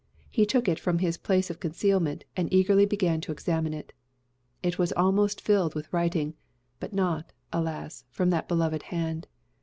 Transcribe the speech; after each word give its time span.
He 0.31 0.47
took 0.47 0.67
it 0.67 0.79
from 0.79 0.99
its 0.99 1.15
place 1.15 1.51
of 1.51 1.59
concealment, 1.59 2.23
and 2.35 2.51
eagerly 2.51 2.87
began 2.87 3.21
to 3.21 3.31
examine 3.31 3.71
it. 3.71 3.93
It 4.63 4.79
was 4.79 4.91
almost 4.93 5.39
filled 5.39 5.75
with 5.75 5.93
writing; 5.93 6.33
but 6.79 6.91
not, 6.91 7.33
alas! 7.53 8.03
from 8.09 8.31
that 8.31 8.47
beloved 8.47 8.81
hand. 8.81 9.27